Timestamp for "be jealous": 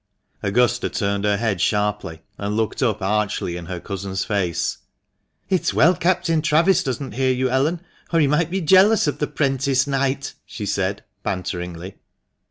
8.49-9.05